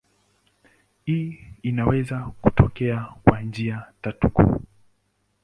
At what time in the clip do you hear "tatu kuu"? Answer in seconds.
4.01-4.61